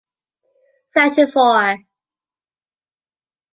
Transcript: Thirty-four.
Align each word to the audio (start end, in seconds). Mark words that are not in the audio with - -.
Thirty-four. 0.95 1.77